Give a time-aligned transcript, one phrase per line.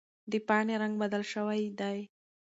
[0.31, 1.99] د پاڼې رنګ بدل شوی دی.